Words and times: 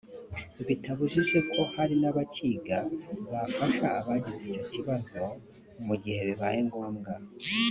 bitabujije 0.67 1.37
ko 1.51 1.59
hari 1.75 1.95
n'abakiga 2.01 2.77
bafasha 3.31 3.85
abagize 3.99 4.41
icyo 4.47 4.63
kibazo 4.71 5.21
mu 5.87 5.95
gihe 6.03 6.19
bibaye 6.29 6.59
ngombwa 6.69 7.13